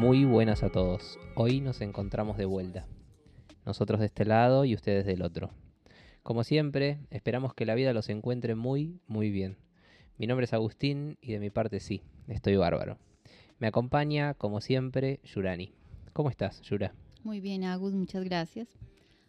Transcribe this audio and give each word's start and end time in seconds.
Muy 0.00 0.24
buenas 0.24 0.62
a 0.62 0.70
todos. 0.70 1.18
Hoy 1.34 1.60
nos 1.60 1.82
encontramos 1.82 2.38
de 2.38 2.46
vuelta. 2.46 2.86
Nosotros 3.66 4.00
de 4.00 4.06
este 4.06 4.24
lado 4.24 4.64
y 4.64 4.74
ustedes 4.74 5.04
del 5.04 5.20
otro. 5.20 5.50
Como 6.22 6.42
siempre, 6.42 7.00
esperamos 7.10 7.52
que 7.52 7.66
la 7.66 7.74
vida 7.74 7.92
los 7.92 8.08
encuentre 8.08 8.54
muy, 8.54 8.98
muy 9.06 9.30
bien. 9.30 9.58
Mi 10.16 10.26
nombre 10.26 10.44
es 10.44 10.54
Agustín 10.54 11.18
y 11.20 11.32
de 11.32 11.38
mi 11.38 11.50
parte 11.50 11.80
sí, 11.80 12.00
estoy 12.28 12.56
bárbaro. 12.56 12.96
Me 13.58 13.66
acompaña, 13.66 14.32
como 14.32 14.62
siempre, 14.62 15.20
Yurani. 15.22 15.74
¿Cómo 16.14 16.30
estás, 16.30 16.62
Yura? 16.62 16.94
Muy 17.22 17.40
bien, 17.40 17.64
Agus, 17.64 17.92
muchas 17.92 18.24
gracias. 18.24 18.68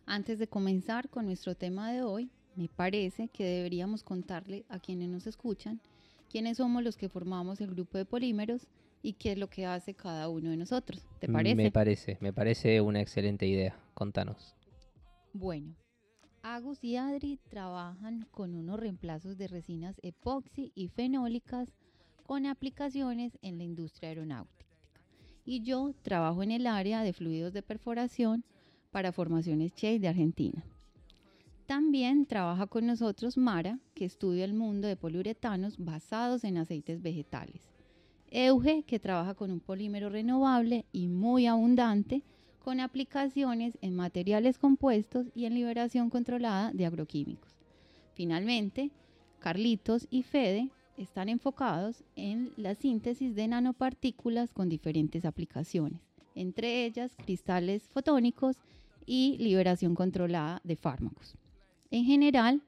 Antes 0.06 0.40
de 0.40 0.48
comenzar 0.48 1.10
con 1.10 1.26
nuestro 1.26 1.54
tema 1.54 1.92
de 1.92 2.02
hoy, 2.02 2.32
me 2.56 2.70
parece 2.70 3.28
que 3.28 3.44
deberíamos 3.44 4.04
contarle 4.04 4.64
a 4.70 4.80
quienes 4.80 5.10
nos 5.10 5.28
escuchan 5.28 5.82
quiénes 6.32 6.58
somos 6.58 6.82
los 6.82 6.96
que 6.96 7.10
formamos 7.10 7.60
el 7.60 7.72
grupo 7.72 7.98
de 7.98 8.06
polímeros 8.06 8.68
y 9.02 9.14
qué 9.14 9.34
es 9.34 9.38
lo 9.38 9.50
que 9.50 9.66
hace 9.66 9.94
cada 9.94 10.30
uno 10.30 10.50
de 10.50 10.58
nosotros. 10.58 11.06
¿Te 11.20 11.28
parece? 11.28 11.56
Me 11.56 11.72
parece, 11.72 12.18
me 12.22 12.34
parece 12.34 12.82
una 12.82 13.02
excelente 13.02 13.46
idea. 13.48 13.78
Contanos. 13.94 14.56
Bueno, 15.34 15.76
Agus 16.44 16.84
y 16.84 16.96
Adri 16.96 17.40
trabajan 17.50 18.28
con 18.32 18.56
unos 18.56 18.80
reemplazos 18.80 19.38
de 19.38 19.48
resinas 19.48 20.00
epoxi 20.02 20.72
y 20.76 20.88
fenólicas 20.88 21.74
con 22.26 22.46
aplicaciones 22.46 23.38
en 23.42 23.58
la 23.58 23.64
industria 23.64 24.10
aeronáutica. 24.10 24.66
Y 25.46 25.62
yo 25.62 25.94
trabajo 26.02 26.44
en 26.44 26.52
el 26.52 26.68
área 26.68 27.04
de 27.04 27.14
fluidos 27.14 27.54
de 27.54 27.62
perforación 27.62 28.44
para 28.92 29.12
formaciones 29.12 29.74
Chase 29.74 30.00
de 30.00 30.08
Argentina. 30.08 30.64
También 31.66 32.26
trabaja 32.26 32.68
con 32.68 32.86
nosotros 32.86 33.38
Mara, 33.38 33.80
que 33.94 34.06
estudia 34.06 34.44
el 34.44 34.54
mundo 34.54 34.88
de 34.88 34.98
poliuretanos 34.98 35.78
basados 35.78 36.44
en 36.44 36.58
aceites 36.58 37.02
vegetales. 37.02 37.71
Euge, 38.32 38.84
que 38.84 39.00
trabaja 39.00 39.34
con 39.36 39.52
un 39.52 39.60
polímero 39.60 40.10
renovable 40.10 40.86
y 40.94 41.08
muy 41.08 41.48
abundante, 41.48 42.24
con 42.64 42.80
aplicaciones 42.80 43.78
en 43.82 43.96
materiales 43.96 44.58
compuestos 44.58 45.28
y 45.36 45.46
en 45.46 45.54
liberación 45.54 46.10
controlada 46.10 46.72
de 46.72 46.86
agroquímicos. 46.86 47.52
Finalmente, 48.14 48.92
Carlitos 49.40 50.08
y 50.10 50.24
Fede 50.24 50.70
están 50.98 51.28
enfocados 51.28 52.04
en 52.16 52.54
la 52.56 52.76
síntesis 52.76 53.36
de 53.36 53.48
nanopartículas 53.48 54.54
con 54.54 54.70
diferentes 54.70 55.26
aplicaciones, 55.26 56.02
entre 56.36 56.86
ellas 56.86 57.16
cristales 57.18 57.90
fotónicos 57.90 58.58
y 59.06 59.38
liberación 59.40 59.96
controlada 59.96 60.62
de 60.64 60.76
fármacos. 60.76 61.36
En 61.90 62.06
general, 62.06 62.62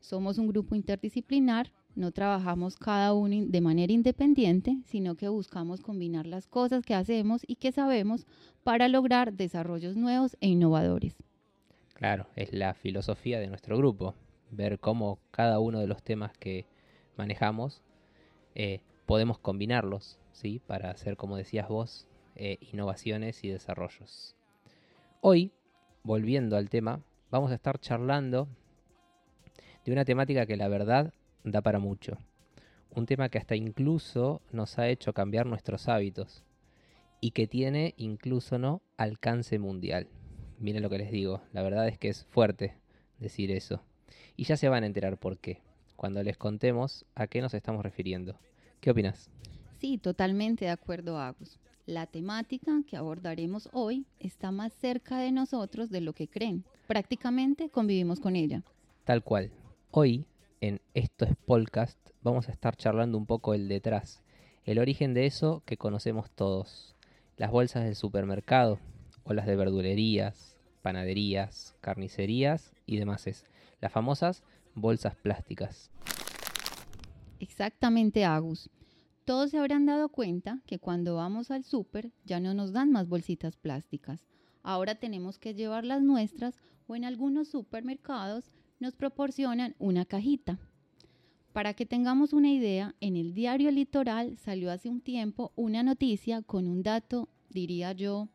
somos 0.00 0.36
un 0.38 0.48
grupo 0.48 0.74
interdisciplinar, 0.74 1.72
no 1.94 2.12
trabajamos 2.12 2.76
cada 2.76 3.12
uno 3.12 3.46
de 3.46 3.60
manera 3.60 3.92
independiente, 3.92 4.78
sino 4.86 5.14
que 5.16 5.28
buscamos 5.28 5.80
combinar 5.80 6.26
las 6.26 6.46
cosas 6.46 6.84
que 6.84 6.94
hacemos 6.94 7.42
y 7.46 7.56
que 7.56 7.72
sabemos 7.72 8.26
para 8.62 8.88
lograr 8.88 9.32
desarrollos 9.32 9.96
nuevos 9.96 10.36
e 10.40 10.48
innovadores. 10.48 11.16
Claro, 11.94 12.26
es 12.36 12.52
la 12.52 12.74
filosofía 12.74 13.40
de 13.40 13.48
nuestro 13.48 13.76
grupo, 13.76 14.14
ver 14.50 14.78
cómo 14.78 15.18
cada 15.30 15.58
uno 15.58 15.80
de 15.80 15.86
los 15.86 16.02
temas 16.02 16.36
que 16.38 16.66
manejamos 17.16 17.82
eh, 18.54 18.80
podemos 19.06 19.38
combinarlos, 19.38 20.18
¿sí? 20.32 20.60
Para 20.66 20.90
hacer, 20.90 21.16
como 21.16 21.36
decías 21.36 21.68
vos, 21.68 22.06
eh, 22.36 22.58
innovaciones 22.72 23.44
y 23.44 23.48
desarrollos. 23.48 24.34
Hoy, 25.20 25.52
volviendo 26.02 26.56
al 26.56 26.70
tema, 26.70 27.02
vamos 27.30 27.50
a 27.50 27.54
estar 27.54 27.78
charlando 27.78 28.48
de 29.84 29.92
una 29.92 30.04
temática 30.04 30.46
que 30.46 30.56
la 30.56 30.68
verdad 30.68 31.12
da 31.44 31.60
para 31.60 31.78
mucho. 31.78 32.18
Un 32.90 33.06
tema 33.06 33.28
que 33.28 33.38
hasta 33.38 33.56
incluso 33.56 34.42
nos 34.52 34.78
ha 34.78 34.88
hecho 34.88 35.12
cambiar 35.12 35.46
nuestros 35.46 35.88
hábitos 35.88 36.42
y 37.20 37.30
que 37.32 37.46
tiene 37.46 37.94
incluso 37.96 38.58
no 38.58 38.82
alcance 38.96 39.58
mundial. 39.58 40.08
Miren 40.58 40.82
lo 40.82 40.90
que 40.90 40.98
les 40.98 41.10
digo, 41.10 41.42
la 41.52 41.62
verdad 41.62 41.88
es 41.88 41.98
que 41.98 42.08
es 42.08 42.24
fuerte 42.26 42.74
decir 43.18 43.50
eso. 43.50 43.82
Y 44.36 44.44
ya 44.44 44.56
se 44.56 44.68
van 44.68 44.82
a 44.82 44.86
enterar 44.86 45.18
por 45.18 45.38
qué, 45.38 45.60
cuando 45.96 46.22
les 46.22 46.36
contemos 46.36 47.04
a 47.14 47.26
qué 47.26 47.40
nos 47.40 47.54
estamos 47.54 47.82
refiriendo. 47.82 48.36
¿Qué 48.80 48.90
opinas? 48.90 49.30
Sí, 49.78 49.98
totalmente 49.98 50.64
de 50.64 50.70
acuerdo, 50.70 51.18
Agus. 51.18 51.58
La 51.86 52.06
temática 52.06 52.82
que 52.86 52.96
abordaremos 52.96 53.68
hoy 53.72 54.06
está 54.18 54.50
más 54.50 54.72
cerca 54.72 55.18
de 55.18 55.32
nosotros 55.32 55.90
de 55.90 56.00
lo 56.00 56.12
que 56.12 56.28
creen. 56.28 56.64
Prácticamente 56.86 57.68
convivimos 57.68 58.20
con 58.20 58.36
ella. 58.36 58.62
Tal 59.04 59.22
cual. 59.22 59.50
Hoy, 59.90 60.24
en 60.60 60.82
Esto 60.92 61.24
es 61.24 61.34
Podcast, 61.36 61.98
vamos 62.22 62.48
a 62.48 62.52
estar 62.52 62.76
charlando 62.76 63.16
un 63.16 63.24
poco 63.24 63.54
el 63.54 63.66
detrás, 63.66 64.22
el 64.64 64.78
origen 64.78 65.14
de 65.14 65.24
eso 65.24 65.62
que 65.64 65.78
conocemos 65.78 66.30
todos. 66.30 66.94
Las 67.38 67.50
bolsas 67.50 67.84
del 67.84 67.96
supermercado, 67.96 68.78
o 69.22 69.32
las 69.32 69.46
de 69.46 69.56
verdulerías, 69.56 70.58
panaderías, 70.82 71.74
carnicerías 71.80 72.74
y 72.84 72.98
demás. 72.98 73.46
Las 73.80 73.90
famosas 73.90 74.42
bolsas 74.74 75.16
plásticas. 75.16 75.90
Exactamente, 77.38 78.26
Agus. 78.26 78.68
Todos 79.24 79.50
se 79.50 79.58
habrán 79.58 79.86
dado 79.86 80.10
cuenta 80.10 80.60
que 80.66 80.78
cuando 80.78 81.14
vamos 81.14 81.50
al 81.50 81.64
súper 81.64 82.12
ya 82.26 82.38
no 82.38 82.52
nos 82.52 82.72
dan 82.72 82.92
más 82.92 83.08
bolsitas 83.08 83.56
plásticas. 83.56 84.26
Ahora 84.62 84.96
tenemos 84.96 85.38
que 85.38 85.54
llevar 85.54 85.84
las 85.84 86.02
nuestras 86.02 86.58
o 86.86 86.96
en 86.96 87.06
algunos 87.06 87.48
supermercados 87.48 88.50
nos 88.80 88.96
proporcionan 88.96 89.76
una 89.78 90.04
cajita. 90.04 90.58
Para 91.52 91.74
que 91.74 91.86
tengamos 91.86 92.32
una 92.32 92.50
idea, 92.50 92.94
en 93.00 93.16
el 93.16 93.34
diario 93.34 93.70
Litoral 93.70 94.36
salió 94.38 94.72
hace 94.72 94.88
un 94.88 95.00
tiempo 95.00 95.52
una 95.54 95.82
noticia 95.82 96.42
con 96.42 96.66
un 96.66 96.82
dato, 96.82 97.28
diría 97.50 97.92
yo, 97.92 98.28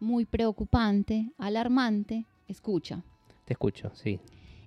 muy 0.00 0.24
preocupante, 0.24 1.32
alarmante. 1.38 2.26
Escucha. 2.48 3.04
Te 3.44 3.54
escucho, 3.54 3.90
sí. 3.94 4.18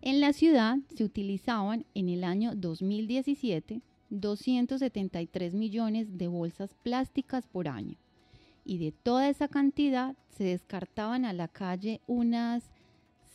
En 0.02 0.22
la 0.22 0.34
ciudad 0.34 0.78
se 0.96 1.03
utilizaban 1.03 1.85
en 1.94 2.09
el 2.09 2.24
año 2.24 2.53
2017 2.56 3.81
273 4.09 5.53
millones 5.53 6.18
de 6.18 6.28
bolsas 6.28 6.74
plásticas 6.84 7.47
por 7.47 7.68
año. 7.68 7.97
Y 8.64 8.78
de 8.78 8.91
toda 8.91 9.30
esa 9.30 9.47
cantidad 9.47 10.16
se 10.30 10.44
descartaban 10.46 11.25
a 11.25 11.34
la 11.34 11.47
calle 11.47 12.02
unas 12.08 12.72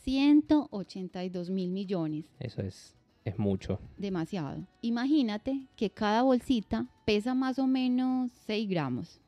182 0.03 1.49
mil 1.49 1.71
millones. 1.71 2.25
Eso 2.39 2.61
es, 2.61 2.95
es 3.25 3.39
mucho. 3.39 3.79
Demasiado. 3.97 4.65
Imagínate 4.81 5.67
que 5.75 5.89
cada 5.89 6.23
bolsita 6.23 6.87
pesa 7.05 7.33
más 7.33 7.59
o 7.59 7.67
menos 7.67 8.31
6 8.45 8.69
gramos. 8.69 9.19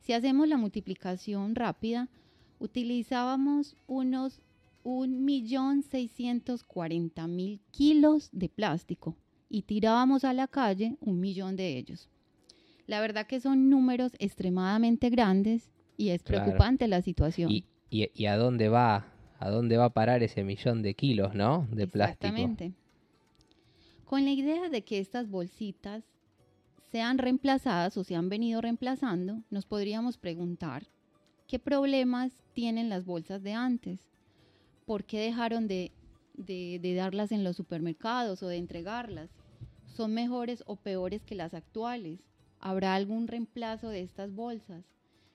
Si 0.00 0.12
hacemos 0.12 0.48
la 0.48 0.56
multiplicación 0.56 1.54
rápida, 1.54 2.08
utilizábamos 2.58 3.76
unos 3.86 4.40
1.640.000 4.84 7.60
kilos 7.70 8.30
de 8.32 8.48
plástico 8.48 9.16
y 9.48 9.62
tirábamos 9.62 10.24
a 10.24 10.32
la 10.32 10.46
calle 10.46 10.96
un 11.00 11.18
millón 11.20 11.56
de 11.56 11.76
ellos. 11.76 12.08
La 12.86 13.00
verdad 13.00 13.26
que 13.26 13.40
son 13.40 13.68
números 13.68 14.12
extremadamente 14.18 15.10
grandes 15.10 15.72
y 15.96 16.10
es 16.10 16.22
preocupante 16.22 16.86
la 16.88 17.02
situación. 17.02 17.50
¿Y, 17.50 17.64
y, 17.90 18.26
a 18.26 18.36
dónde 18.36 18.68
va 18.68 19.09
a 19.40 19.48
dónde 19.48 19.78
va 19.78 19.86
a 19.86 19.90
parar 19.90 20.22
ese 20.22 20.44
millón 20.44 20.82
de 20.82 20.92
kilos, 20.92 21.34
¿no? 21.34 21.66
De 21.72 21.88
plástico. 21.88 22.26
Exactamente. 22.26 22.74
Con 24.04 24.26
la 24.26 24.32
idea 24.32 24.68
de 24.68 24.82
que 24.82 24.98
estas 24.98 25.30
bolsitas 25.30 26.04
sean 26.92 27.16
reemplazadas 27.16 27.96
o 27.96 28.04
se 28.04 28.16
han 28.16 28.28
venido 28.28 28.60
reemplazando, 28.60 29.42
nos 29.48 29.64
podríamos 29.64 30.18
preguntar 30.18 30.86
qué 31.48 31.58
problemas 31.58 32.32
tienen 32.52 32.90
las 32.90 33.06
bolsas 33.06 33.42
de 33.42 33.54
antes, 33.54 34.00
por 34.84 35.04
qué 35.04 35.20
dejaron 35.20 35.68
de, 35.68 35.90
de 36.34 36.94
darlas 36.94 37.32
en 37.32 37.42
los 37.42 37.56
supermercados 37.56 38.42
o 38.42 38.48
de 38.48 38.58
entregarlas, 38.58 39.30
son 39.86 40.12
mejores 40.12 40.62
o 40.66 40.76
peores 40.76 41.24
que 41.24 41.34
las 41.34 41.54
actuales, 41.54 42.20
habrá 42.58 42.94
algún 42.94 43.26
reemplazo 43.26 43.88
de 43.88 44.02
estas 44.02 44.34
bolsas, 44.34 44.84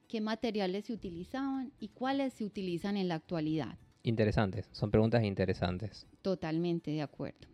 qué 0.07 0.21
materiales 0.21 0.85
se 0.85 0.93
utilizaban 0.93 1.71
y 1.79 1.87
cuáles 1.87 2.33
se 2.33 2.45
utilizan 2.45 2.97
en 2.97 3.07
la 3.07 3.15
actualidad. 3.15 3.79
Interesantes, 4.05 4.69
son 4.71 4.91
preguntas 4.91 5.23
interesantes. 5.23 6.05
Totalmente 6.21 6.91
de 6.91 7.01
acuerdo. 7.01 7.47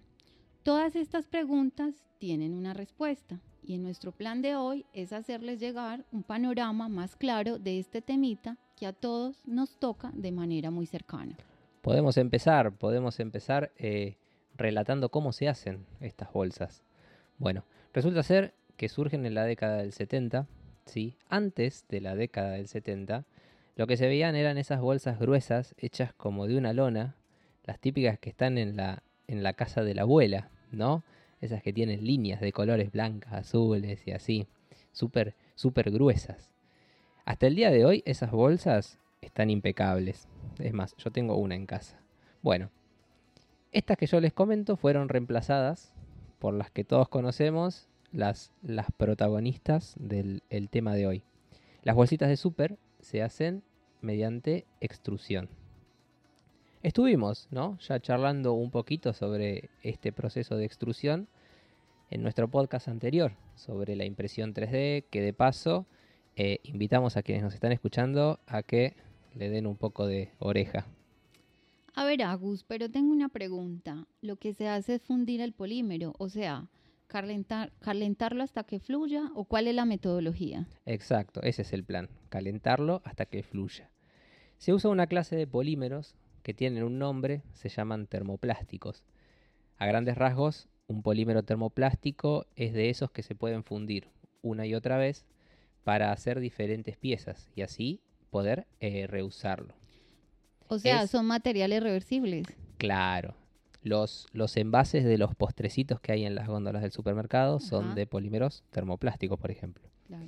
Todas 0.64 0.98
estas 0.98 1.26
preguntas 1.26 1.96
tienen 2.18 2.54
una 2.54 2.74
respuesta 2.74 3.40
y 3.64 3.76
en 3.76 3.84
nuestro 3.84 4.12
plan 4.12 4.42
de 4.42 4.58
hoy 4.58 4.86
es 4.92 5.14
hacerles 5.14 5.62
llegar 5.62 6.04
un 6.12 6.24
panorama 6.24 6.90
más 6.90 7.16
claro 7.16 7.58
de 7.58 7.80
este 7.80 8.02
temita 8.02 8.58
que 8.76 8.86
a 8.86 8.92
todos 8.92 9.48
nos 9.48 9.80
toca 9.80 10.12
de 10.14 10.34
manera 10.34 10.72
muy 10.72 10.88
cercana. 10.88 11.38
Podemos 11.82 12.18
empezar, 12.18 12.74
podemos 12.74 13.22
empezar 13.22 13.72
eh, 13.78 14.18
relatando 14.58 15.08
cómo 15.08 15.32
se 15.32 15.48
hacen 15.48 15.86
estas 16.02 16.34
bolsas. 16.34 16.84
Bueno, 17.38 17.64
resulta 17.94 18.24
ser 18.24 18.56
que 18.76 18.90
surgen 18.90 19.26
en 19.26 19.36
la 19.36 19.46
década 19.46 19.78
del 19.78 19.94
70, 19.94 20.48
¿sí? 20.86 21.16
Antes 21.30 21.86
de 21.88 22.02
la 22.02 22.18
década 22.18 22.52
del 22.52 22.68
70, 22.68 23.26
lo 23.76 23.88
que 23.88 23.98
se 23.98 24.08
veían 24.08 24.36
eran 24.36 24.58
esas 24.58 24.82
bolsas 24.82 25.20
gruesas 25.20 25.76
hechas 25.78 26.14
como 26.14 26.48
de 26.48 26.58
una 26.58 26.74
lona, 26.74 27.16
las 27.64 27.80
típicas 27.80 28.20
que 28.20 28.30
están 28.30 28.58
en 28.58 28.76
la, 28.76 29.04
en 29.28 29.44
la 29.44 29.54
casa 29.54 29.84
de 29.84 29.96
la 29.96 30.04
abuela, 30.04 30.50
¿no? 30.72 31.04
Esas 31.40 31.64
que 31.64 31.74
tienen 31.74 32.06
líneas 32.06 32.42
de 32.42 32.52
colores 32.52 32.92
blancas, 32.92 33.34
azules 33.34 34.06
y 34.06 34.12
así, 34.12 34.48
súper, 34.92 35.36
súper 35.56 35.92
gruesas. 35.92 36.52
Hasta 37.26 37.48
el 37.48 37.56
día 37.56 37.72
de 37.72 37.86
hoy 37.86 38.04
esas 38.06 38.32
bolsas 38.32 39.00
están 39.22 39.50
impecables. 39.50 40.28
Es 40.60 40.74
más, 40.74 40.96
yo 40.98 41.12
tengo 41.12 41.38
una 41.38 41.56
en 41.56 41.66
casa. 41.66 42.00
Bueno, 42.42 42.70
estas 43.72 43.98
que 43.98 44.08
yo 44.08 44.20
les 44.20 44.34
comento 44.34 44.76
fueron 44.76 45.08
reemplazadas 45.08 45.94
por 46.40 46.54
las 46.54 46.72
que 46.72 46.84
todos 46.84 47.08
conocemos, 47.08 47.88
las, 48.12 48.52
las 48.62 48.88
protagonistas 48.92 49.96
del 49.98 50.44
el 50.50 50.70
tema 50.70 50.96
de 50.96 51.08
hoy. 51.08 51.24
Las 51.84 51.96
bolsitas 51.96 52.30
de 52.30 52.38
súper 52.38 52.78
se 53.02 53.22
hacen 53.22 53.64
mediante 54.02 54.66
extrusión. 54.80 55.50
Estuvimos, 56.84 57.48
¿no? 57.52 57.78
Ya 57.80 58.00
charlando 58.00 58.54
un 58.54 58.72
poquito 58.72 59.14
sobre 59.14 59.70
este 59.84 60.12
proceso 60.12 60.56
de 60.56 60.66
extrusión 60.66 61.28
en 62.10 62.24
nuestro 62.24 62.48
podcast 62.50 62.88
anterior 62.88 63.34
sobre 63.56 63.96
la 63.96 64.06
impresión 64.06 64.54
3D, 64.54 65.06
que 65.10 65.22
de 65.22 65.34
paso 65.34 65.86
eh, 66.36 66.60
invitamos 66.64 67.18
a 67.18 67.24
quienes 67.24 67.44
nos 67.44 67.54
están 67.54 67.72
escuchando 67.72 68.40
a 68.48 68.64
que 68.64 68.96
le 69.36 69.50
den 69.50 69.68
un 69.68 69.78
poco 69.78 70.08
de 70.08 70.32
oreja. 70.40 70.88
A 71.94 72.06
ver, 72.06 72.24
Agus, 72.24 72.64
pero 72.64 72.90
tengo 72.90 73.12
una 73.12 73.30
pregunta. 73.30 74.08
Lo 74.22 74.38
que 74.38 74.54
se 74.54 74.68
hace 74.68 74.96
es 74.96 75.02
fundir 75.04 75.42
el 75.42 75.54
polímero, 75.54 76.14
o 76.18 76.30
sea, 76.30 76.68
calentar, 77.12 77.74
calentarlo 77.82 78.42
hasta 78.42 78.64
que 78.64 78.80
fluya, 78.80 79.30
o 79.36 79.44
cuál 79.44 79.68
es 79.68 79.76
la 79.76 79.84
metodología. 79.86 80.66
Exacto, 80.86 81.42
ese 81.44 81.64
es 81.64 81.74
el 81.74 81.84
plan, 81.84 82.10
calentarlo 82.30 83.02
hasta 83.04 83.26
que 83.26 83.44
fluya. 83.44 83.90
Se 84.58 84.72
usa 84.74 84.90
una 84.90 85.08
clase 85.08 85.36
de 85.36 85.46
polímeros 85.46 86.16
que 86.42 86.54
tienen 86.54 86.84
un 86.84 87.00
nombre, 87.00 87.44
se 87.54 87.68
llaman 87.68 88.08
termoplásticos. 88.08 89.04
A 89.78 89.86
grandes 89.88 90.18
rasgos, 90.18 90.70
un 90.88 91.04
polímero 91.04 91.44
termoplástico 91.44 92.46
es 92.56 92.72
de 92.74 92.90
esos 92.90 93.12
que 93.12 93.24
se 93.24 93.36
pueden 93.36 93.64
fundir 93.66 94.08
una 94.42 94.66
y 94.66 94.74
otra 94.74 94.98
vez 94.98 95.26
para 95.84 96.12
hacer 96.14 96.40
diferentes 96.40 96.96
piezas 96.96 97.50
y 97.56 97.62
así 97.64 98.00
poder 98.30 98.68
eh, 98.80 99.06
reusarlo. 99.08 99.74
O 100.70 100.80
sea, 100.80 101.04
Es- 101.04 101.12
son 101.12 101.26
materiales 101.26 101.84
reversibles. 101.84 102.48
Claro, 102.78 103.36
los, 103.84 104.28
los 104.34 104.58
envases 104.58 105.04
de 105.04 105.18
los 105.18 105.36
postrecitos 105.36 106.00
que 106.00 106.12
hay 106.12 106.26
en 106.26 106.36
las 106.36 106.48
góndolas 106.48 106.82
del 106.82 106.92
supermercado 106.92 107.60
son 107.60 107.86
Ajá. 107.86 107.96
de 107.96 108.08
polímeros 108.08 108.64
termoplásticos, 108.70 109.40
por 109.40 109.52
ejemplo. 109.52 109.84
Claro. 110.08 110.26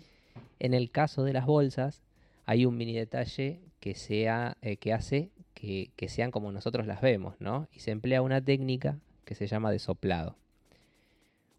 En 0.60 0.74
el 0.74 0.92
caso 0.92 1.24
de 1.24 1.34
las 1.34 1.46
bolsas, 1.46 2.02
hay 2.46 2.66
un 2.66 2.78
mini 2.78 2.94
detalle 2.94 3.60
que, 3.80 3.96
sea, 3.96 4.58
eh, 4.62 4.78
que 4.78 4.94
hace 4.94 5.30
que, 5.54 5.92
que 5.96 6.10
sean 6.10 6.32
como 6.32 6.52
nosotros 6.52 6.88
las 6.88 7.02
vemos, 7.02 7.36
¿no? 7.40 7.68
Y 7.72 7.80
se 7.80 7.92
emplea 7.92 8.22
una 8.22 8.42
técnica 8.42 8.98
que 9.26 9.36
se 9.36 9.48
llama 9.48 9.72
desoplado. 9.72 10.36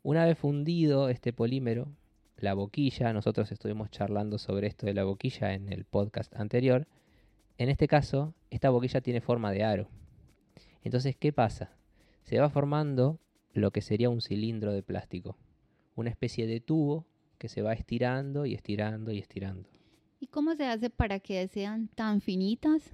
Una 0.02 0.26
vez 0.26 0.37
fundido 0.37 1.08
este 1.08 1.32
polímero, 1.32 1.88
la 2.37 2.55
boquilla, 2.55 3.12
nosotros 3.12 3.50
estuvimos 3.52 3.91
charlando 3.91 4.38
sobre 4.38 4.67
esto 4.67 4.87
de 4.87 4.94
la 4.94 5.05
boquilla 5.05 5.55
en 5.55 5.73
el 5.73 5.85
podcast 5.85 6.35
anterior. 6.37 6.87
En 7.56 7.69
este 7.69 7.88
caso, 7.88 8.35
esta 8.50 8.70
boquilla 8.70 9.00
tiene 9.00 9.20
forma 9.20 9.52
de 9.52 9.64
aro. 9.64 9.88
Entonces, 10.82 11.17
¿qué 11.17 11.32
pasa? 11.32 11.70
Se 12.25 12.38
va 12.41 12.49
formando 12.49 13.21
lo 13.53 13.71
que 13.71 13.82
sería 13.82 14.09
un 14.09 14.23
cilindro 14.23 14.73
de 14.73 14.82
plástico, 14.82 15.37
una 15.94 16.11
especie 16.11 16.47
de 16.47 16.61
tubo 16.61 17.06
que 17.38 17.49
se 17.49 17.61
va 17.61 17.75
estirando 17.75 18.47
y 18.47 18.55
estirando 18.55 19.12
y 19.12 19.19
estirando. 19.19 19.69
¿Y 20.21 20.29
cómo 20.29 20.55
se 20.55 20.65
hace 20.65 20.88
para 20.88 21.21
que 21.21 21.47
sean 21.49 21.88
tan 21.88 22.23
finitas? 22.23 22.91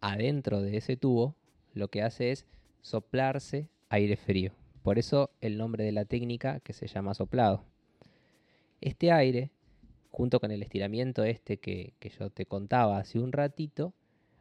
Adentro 0.00 0.62
de 0.62 0.78
ese 0.78 0.96
tubo, 0.96 1.36
lo 1.74 1.88
que 1.88 2.02
hace 2.02 2.30
es 2.30 2.46
soplarse 2.80 3.68
aire 3.90 4.16
frío. 4.16 4.52
Por 4.82 4.98
eso 4.98 5.30
el 5.42 5.58
nombre 5.58 5.84
de 5.84 5.92
la 5.92 6.06
técnica 6.06 6.60
que 6.60 6.72
se 6.72 6.86
llama 6.86 7.12
soplado. 7.12 7.66
Este 8.80 9.12
aire, 9.12 9.50
junto 10.10 10.40
con 10.40 10.50
el 10.50 10.62
estiramiento 10.62 11.22
este 11.22 11.58
que, 11.58 11.92
que 11.98 12.08
yo 12.08 12.30
te 12.30 12.46
contaba 12.46 12.96
hace 12.96 13.18
un 13.18 13.32
ratito, 13.32 13.92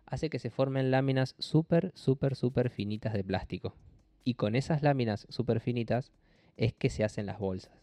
hace 0.05 0.29
que 0.29 0.39
se 0.39 0.49
formen 0.49 0.91
láminas 0.91 1.35
súper, 1.39 1.91
súper, 1.93 2.37
súper 2.37 2.69
finitas 2.69 3.13
de 3.13 3.23
plástico. 3.25 3.75
Y 4.23 4.35
con 4.35 4.55
esas 4.55 4.83
láminas 4.83 5.25
súper 5.29 5.59
finitas 5.59 6.11
es 6.57 6.73
que 6.73 6.89
se 6.89 7.03
hacen 7.03 7.25
las 7.25 7.39
bolsas. 7.39 7.73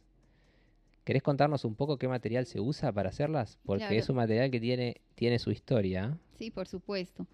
¿Querés 1.04 1.22
contarnos 1.22 1.64
un 1.64 1.75
poco 1.75 1.98
qué 1.98 2.08
material 2.08 2.46
se 2.46 2.60
usa 2.60 2.92
para 2.92 3.08
hacerlas? 3.08 3.58
Porque 3.64 3.84
Claro. 3.87 3.96
es 3.96 4.08
un 4.08 4.16
material 4.16 4.50
que 4.50 4.60
tiene, 4.60 5.00
tiene 5.14 5.38
su 5.38 5.50
historia. 5.50 6.19
Sí, 6.38 6.50
por 6.50 6.69
supuesto. 6.69 7.26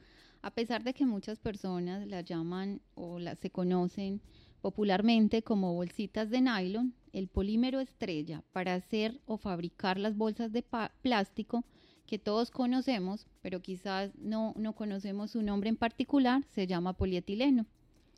A 0.43 0.50
pesar 0.50 0.82
de 0.85 0.94
que 0.94 1.05
muchas 1.05 1.38
personas 1.38 2.06
la 2.06 2.20
llaman 2.20 2.81
o 2.94 3.19
la, 3.19 3.35
se 3.35 3.50
conocen 3.50 4.20
popularmente 4.61 5.43
como 5.43 5.75
bolsitas 5.75 6.31
de 6.31 6.41
nylon, 6.41 6.94
el 7.12 7.29
polímero 7.29 7.81
estrella 7.81 8.43
para 8.52 8.75
hacer 8.75 9.20
o 9.26 9.37
fabricar 9.37 9.99
las 9.99 10.17
bolsas 10.17 10.52
de 10.52 10.64
plástico 11.02 11.64
que 12.06 12.19
todos 12.19 12.50
conocemos, 12.50 13.26
pero 13.43 13.61
quizás 13.61 14.14
no, 14.17 14.55
no 14.56 14.75
conocemos 14.75 15.32
su 15.32 15.43
nombre 15.43 15.69
en 15.69 15.76
particular, 15.76 16.44
se 16.50 16.67
llama 16.67 16.93
polietileno. 16.93 17.67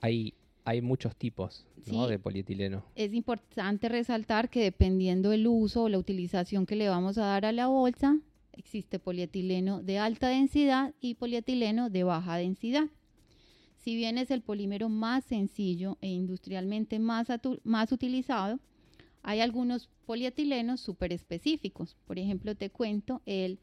Hay, 0.02 0.34
hay 0.68 0.82
muchos 0.82 1.16
tipos 1.16 1.64
¿no? 1.86 2.04
Sí. 2.04 2.10
de 2.10 2.18
polietileno. 2.18 2.84
Es 2.94 3.14
importante 3.14 3.88
resaltar 3.88 4.50
que 4.50 4.62
dependiendo 4.62 5.30
del 5.30 5.46
uso 5.46 5.84
o 5.84 5.88
la 5.88 5.98
utilización 5.98 6.66
que 6.66 6.76
le 6.76 6.90
vamos 6.90 7.16
a 7.16 7.24
dar 7.24 7.46
a 7.46 7.52
la 7.52 7.68
bolsa, 7.68 8.18
existe 8.52 8.98
polietileno 8.98 9.82
de 9.82 9.98
alta 9.98 10.28
densidad 10.28 10.94
y 11.00 11.14
polietileno 11.14 11.88
de 11.88 12.04
baja 12.04 12.36
densidad. 12.36 12.84
Si 13.78 13.96
bien 13.96 14.18
es 14.18 14.30
el 14.30 14.42
polímero 14.42 14.90
más 14.90 15.24
sencillo 15.24 15.96
e 16.02 16.08
industrialmente 16.08 16.98
más, 16.98 17.28
más 17.64 17.90
utilizado, 17.90 18.60
hay 19.22 19.40
algunos 19.40 19.88
polietilenos 20.04 20.80
súper 20.80 21.14
específicos. 21.14 21.96
Por 22.04 22.18
ejemplo, 22.18 22.54
te 22.54 22.68
cuento 22.68 23.22
el, 23.24 23.58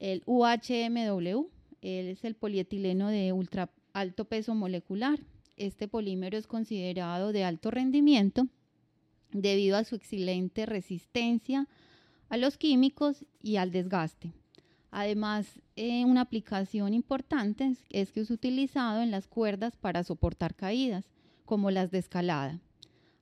el 0.00 0.24
UHMW, 0.26 1.48
él 1.80 2.08
es 2.08 2.24
el 2.24 2.34
polietileno 2.34 3.08
de 3.08 3.32
ultra 3.32 3.70
alto 3.92 4.24
peso 4.24 4.56
molecular. 4.56 5.20
Este 5.58 5.88
polímero 5.88 6.38
es 6.38 6.46
considerado 6.46 7.32
de 7.32 7.44
alto 7.44 7.70
rendimiento 7.70 8.46
debido 9.32 9.76
a 9.76 9.84
su 9.84 9.94
excelente 9.96 10.66
resistencia 10.66 11.66
a 12.28 12.36
los 12.36 12.56
químicos 12.58 13.24
y 13.42 13.56
al 13.56 13.72
desgaste. 13.72 14.32
Además, 14.90 15.60
eh, 15.76 16.04
una 16.04 16.22
aplicación 16.22 16.94
importante 16.94 17.74
es, 17.90 18.12
que 18.12 18.20
es 18.20 18.30
utilizado 18.30 19.02
en 19.02 19.10
las 19.10 19.26
cuerdas 19.26 19.76
para 19.76 20.02
soportar 20.02 20.54
caídas, 20.54 21.04
como 21.44 21.70
las 21.70 21.90
de 21.90 21.98
escalada. 21.98 22.60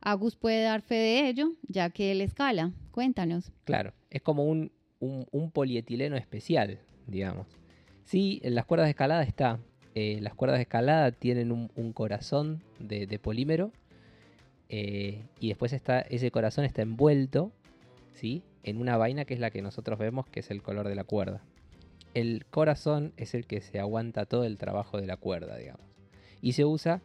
Agus 0.00 0.36
puede 0.36 0.62
dar 0.62 0.82
fe 0.82 0.94
de 0.96 1.28
ello, 1.28 1.52
ya 1.68 1.90
que 1.90 2.12
él 2.12 2.20
escala. 2.20 2.72
Cuéntanos. 2.92 3.50
Claro, 3.64 3.94
es 4.10 4.22
como 4.22 4.44
un, 4.44 4.70
un- 5.00 5.26
un 5.32 5.50
polietileno 5.50 6.16
especial, 6.16 6.78
digamos. 7.06 7.46
Sí, 8.04 8.40
en 8.44 8.54
las 8.54 8.64
cuerdas 8.66 8.86
de 8.86 8.90
escalada 8.90 9.22
está. 9.24 9.58
Eh, 9.98 10.18
las 10.20 10.34
cuerdas 10.34 10.58
de 10.58 10.62
escalada 10.64 11.10
tienen 11.10 11.50
un, 11.50 11.92
corazón 11.94 12.62
de, 12.78 13.06
de 13.06 13.18
polímero 13.18 13.72
eh, 14.68 15.22
y 15.40 15.48
después 15.48 15.72
está, 15.72 16.00
ese 16.00 16.30
corazón 16.30 16.66
está 16.66 16.82
envuelto 16.82 17.50
¿sí? 18.12 18.42
en 18.62 18.76
una 18.76 18.98
vaina 18.98 19.24
que 19.24 19.32
es 19.32 19.40
la 19.40 19.50
que 19.50 19.62
nosotros 19.62 19.98
vemos, 19.98 20.26
que 20.26 20.40
es 20.40 20.50
el 20.50 20.60
color 20.60 20.86
de 20.86 20.96
la 20.96 21.04
cuerda. 21.04 21.40
El 22.12 22.44
corazón 22.44 23.14
es 23.16 23.32
el 23.34 23.46
que 23.46 23.62
se 23.62 23.80
aguanta 23.80 24.26
todo 24.26 24.44
el 24.44 24.58
trabajo 24.58 25.00
de 25.00 25.06
la 25.06 25.16
cuerda, 25.16 25.56
digamos. 25.56 25.86
Y 26.42 26.52
se 26.52 26.66
usa 26.66 27.00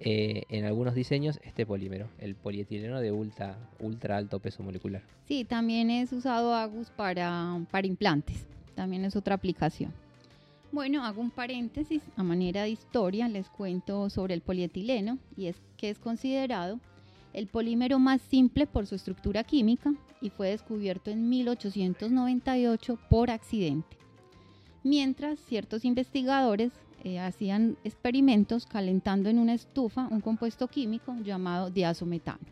eh, 0.00 0.44
en 0.48 0.64
algunos 0.64 0.94
diseños 0.94 1.40
este 1.44 1.66
polímero, 1.66 2.08
el 2.20 2.36
polietileno 2.36 3.02
de 3.02 3.12
ultra, 3.12 3.58
ultra 3.80 4.16
alto 4.16 4.38
peso 4.40 4.62
molecular. 4.62 5.02
Sí, 5.28 5.44
también 5.44 5.90
es 5.90 6.10
usado 6.10 6.54
Agus 6.54 6.88
para, 6.88 7.60
para 7.70 7.86
implantes. 7.86 8.46
También 8.74 9.04
es 9.04 9.14
otra 9.14 9.34
aplicación. 9.34 9.92
Bueno, 10.72 11.04
hago 11.04 11.20
un 11.20 11.30
paréntesis. 11.30 12.00
A 12.16 12.22
manera 12.22 12.62
de 12.62 12.70
historia 12.70 13.28
les 13.28 13.48
cuento 13.48 14.08
sobre 14.08 14.34
el 14.34 14.40
polietileno 14.40 15.18
y 15.36 15.46
es 15.46 15.56
que 15.76 15.90
es 15.90 15.98
considerado 15.98 16.78
el 17.32 17.48
polímero 17.48 17.98
más 17.98 18.20
simple 18.20 18.68
por 18.68 18.86
su 18.86 18.94
estructura 18.94 19.42
química 19.42 19.92
y 20.20 20.30
fue 20.30 20.50
descubierto 20.50 21.10
en 21.10 21.28
1898 21.28 22.98
por 23.08 23.30
accidente. 23.30 23.96
Mientras 24.84 25.40
ciertos 25.40 25.84
investigadores 25.84 26.70
eh, 27.02 27.18
hacían 27.18 27.76
experimentos 27.82 28.66
calentando 28.66 29.28
en 29.28 29.40
una 29.40 29.54
estufa 29.54 30.06
un 30.08 30.20
compuesto 30.20 30.68
químico 30.68 31.16
llamado 31.24 31.70
diazometano. 31.70 32.46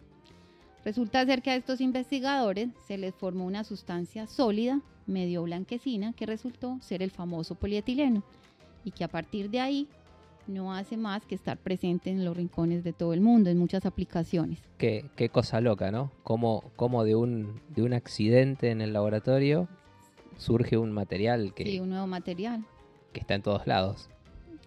Resulta 0.85 1.25
ser 1.25 1.41
que 1.41 1.51
a 1.51 1.57
estos 1.57 1.81
investigadores 1.81 2.71
se 2.87 2.99
les 2.99 3.15
formó 3.15 3.45
una 3.47 3.63
sustancia 3.63 4.27
sólida, 4.27 4.81
medio 5.09 5.43
blanquecina, 5.43 6.13
que 6.13 6.27
resultó 6.27 6.79
ser 6.81 7.03
el 7.03 7.11
famoso 7.11 7.55
polietileno 7.55 8.23
y 8.85 8.91
que 8.93 9.05
a 9.05 9.09
partir 9.09 9.51
de 9.51 9.61
ahí 9.61 9.89
no 10.47 10.73
hace 10.75 10.97
más 10.97 11.27
que 11.27 11.35
estar 11.35 11.59
presente 11.59 12.09
en 12.11 12.25
los 12.25 12.37
rincones 12.37 12.83
de 12.85 12.93
todo 12.95 13.13
el 13.13 13.21
mundo, 13.21 13.51
en 13.51 13.59
muchas 13.59 13.85
aplicaciones. 13.85 14.61
Qué, 14.79 15.05
qué 15.17 15.29
cosa 15.29 15.61
loca, 15.61 15.91
¿no? 15.91 16.11
Cómo, 16.23 16.65
cómo 16.77 17.05
de, 17.05 17.17
un, 17.17 17.61
de 17.75 17.83
un 17.83 17.93
accidente 17.93 18.71
en 18.71 18.81
el 18.81 18.93
laboratorio 18.95 19.69
surge 20.39 20.79
un 20.79 20.93
material 20.93 21.53
que, 21.55 21.65
Sí, 21.65 21.81
un 21.81 21.91
nuevo 21.91 22.07
material. 22.07 22.65
que 23.13 23.21
está 23.21 23.35
en 23.35 23.43
todos 23.43 23.67
lados. 23.67 24.09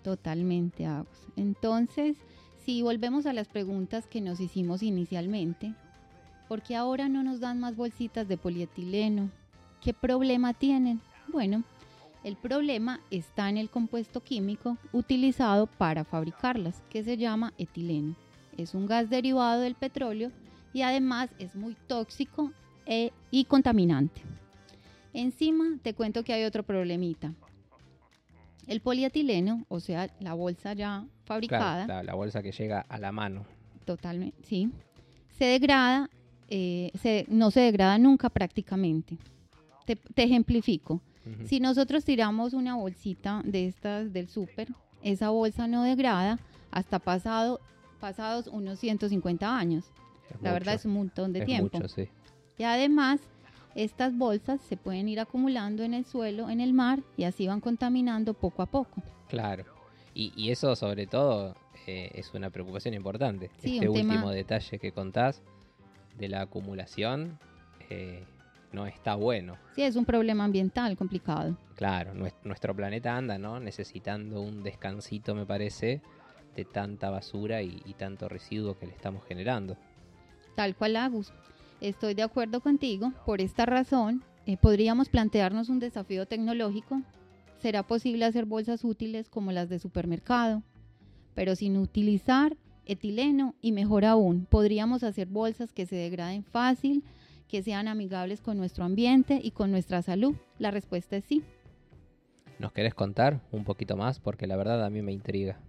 Totalmente, 0.03 0.85
Agus. 0.85 1.27
Entonces, 1.35 2.17
si 2.63 2.81
volvemos 2.83 3.25
a 3.25 3.33
las 3.33 3.47
preguntas 3.47 4.05
que 4.07 4.21
nos 4.21 4.39
hicimos 4.39 4.83
inicialmente, 4.83 5.73
¿por 6.47 6.61
qué 6.61 6.75
ahora 6.75 7.09
no 7.09 7.23
nos 7.23 7.39
dan 7.39 7.59
más 7.59 7.75
bolsitas 7.75 8.27
de 8.27 8.37
polietileno? 8.37 9.29
¿Qué 9.81 9.93
problema 9.93 10.53
tienen? 10.53 11.01
Bueno, 11.27 11.63
el 12.23 12.35
problema 12.35 12.99
está 13.09 13.49
en 13.49 13.57
el 13.57 13.69
compuesto 13.69 14.21
químico 14.21 14.77
utilizado 14.91 15.67
para 15.67 16.03
fabricarlas, 16.03 16.81
que 16.89 17.03
se 17.03 17.17
llama 17.17 17.53
etileno. 17.57 18.15
Es 18.57 18.73
un 18.75 18.85
gas 18.85 19.09
derivado 19.09 19.61
del 19.61 19.75
petróleo 19.75 20.31
y 20.73 20.83
además 20.83 21.29
es 21.39 21.55
muy 21.55 21.75
tóxico 21.87 22.51
e- 22.85 23.11
y 23.31 23.45
contaminante. 23.45 24.21
Encima 25.13 25.65
te 25.81 25.93
cuento 25.93 26.23
que 26.23 26.33
hay 26.33 26.43
otro 26.43 26.63
problemita. 26.63 27.33
El 28.67 28.79
polietileno, 28.81 29.65
o 29.67 29.79
sea, 29.79 30.09
la 30.19 30.33
bolsa 30.33 30.73
ya 30.73 31.05
fabricada, 31.25 31.85
Claro, 31.85 32.03
la, 32.03 32.11
la 32.11 32.13
bolsa 32.13 32.43
que 32.43 32.51
llega 32.51 32.81
a 32.87 32.99
la 32.99 33.11
mano. 33.11 33.45
totalmente, 33.85 34.37
sí, 34.43 34.69
se 35.37 35.45
degrada, 35.45 36.09
eh, 36.47 36.91
se- 37.01 37.25
no 37.29 37.49
se 37.51 37.61
degrada 37.61 37.97
nunca 37.97 38.29
prácticamente. 38.29 39.17
Te, 39.85 39.95
te 39.95 40.23
ejemplifico. 40.23 41.01
Si 41.45 41.59
nosotros 41.59 42.03
tiramos 42.03 42.53
una 42.53 42.75
bolsita 42.75 43.41
de 43.45 43.67
estas 43.67 44.11
del 44.11 44.27
súper, 44.27 44.69
esa 45.03 45.29
bolsa 45.29 45.67
no 45.67 45.83
degrada 45.83 46.39
hasta 46.71 46.97
pasado, 46.97 47.59
pasados 47.99 48.47
unos 48.47 48.79
150 48.79 49.55
años. 49.57 49.85
Es 50.33 50.41
La 50.41 50.51
verdad 50.51 50.73
es 50.73 50.85
un 50.85 50.93
montón 50.93 51.31
de 51.31 51.39
es 51.39 51.45
tiempo. 51.45 51.77
mucho, 51.77 51.87
sí. 51.89 52.07
Y 52.57 52.63
además, 52.63 53.21
estas 53.75 54.17
bolsas 54.17 54.61
se 54.61 54.77
pueden 54.77 55.07
ir 55.09 55.19
acumulando 55.19 55.83
en 55.83 55.93
el 55.93 56.05
suelo, 56.05 56.49
en 56.49 56.59
el 56.59 56.73
mar, 56.73 57.01
y 57.17 57.25
así 57.25 57.45
van 57.47 57.61
contaminando 57.61 58.33
poco 58.33 58.63
a 58.63 58.65
poco. 58.65 59.03
Claro. 59.29 59.65
Y, 60.15 60.33
y 60.35 60.49
eso 60.49 60.75
sobre 60.75 61.05
todo 61.05 61.55
eh, 61.85 62.09
es 62.15 62.33
una 62.33 62.49
preocupación 62.49 62.95
importante. 62.95 63.51
Sí, 63.59 63.75
este 63.75 63.89
un 63.89 63.95
tema- 63.95 64.13
último 64.15 64.31
detalle 64.31 64.79
que 64.79 64.91
contás 64.91 65.41
de 66.17 66.27
la 66.29 66.41
acumulación 66.41 67.37
eh, 67.91 68.23
no 68.71 68.85
está 68.85 69.15
bueno. 69.15 69.57
Sí, 69.75 69.81
es 69.83 69.95
un 69.95 70.05
problema 70.05 70.43
ambiental 70.43 70.95
complicado. 70.97 71.57
Claro, 71.75 72.13
nues- 72.13 72.35
nuestro 72.43 72.75
planeta 72.75 73.15
anda, 73.17 73.37
¿no? 73.37 73.59
Necesitando 73.59 74.41
un 74.41 74.63
descansito, 74.63 75.35
me 75.35 75.45
parece, 75.45 76.01
de 76.55 76.65
tanta 76.65 77.09
basura 77.09 77.61
y, 77.61 77.81
y 77.85 77.93
tanto 77.93 78.27
residuo 78.29 78.77
que 78.77 78.85
le 78.87 78.93
estamos 78.93 79.23
generando. 79.25 79.77
Tal 80.55 80.75
cual, 80.75 80.95
Agus. 80.95 81.31
Estoy 81.79 82.13
de 82.13 82.23
acuerdo 82.23 82.61
contigo. 82.61 83.11
Por 83.25 83.41
esta 83.41 83.65
razón, 83.65 84.23
eh, 84.45 84.57
podríamos 84.57 85.09
plantearnos 85.09 85.69
un 85.69 85.79
desafío 85.79 86.25
tecnológico. 86.27 87.01
¿Será 87.59 87.83
posible 87.83 88.25
hacer 88.25 88.45
bolsas 88.45 88.83
útiles 88.83 89.29
como 89.29 89.51
las 89.51 89.69
de 89.69 89.79
supermercado? 89.79 90.61
Pero 91.33 91.55
sin 91.55 91.77
utilizar 91.77 92.57
etileno 92.85 93.55
y 93.61 93.71
mejor 93.71 94.03
aún, 94.05 94.45
podríamos 94.49 95.03
hacer 95.03 95.27
bolsas 95.27 95.71
que 95.71 95.85
se 95.85 95.95
degraden 95.95 96.43
fácil, 96.43 97.03
que 97.51 97.61
sean 97.61 97.89
amigables 97.89 98.39
con 98.39 98.55
nuestro 98.57 98.85
ambiente 98.85 99.37
y 99.43 99.51
con 99.51 99.71
nuestra 99.71 100.01
salud. 100.01 100.33
La 100.57 100.71
respuesta 100.71 101.17
es 101.17 101.25
sí. 101.25 101.43
¿Nos 102.59 102.71
querés 102.71 102.93
contar 102.93 103.41
un 103.51 103.65
poquito 103.65 103.97
más? 103.97 104.21
Porque 104.21 104.47
la 104.47 104.55
verdad 104.55 104.85
a 104.85 104.89
mí 104.89 105.01
me 105.01 105.11
intriga. 105.11 105.59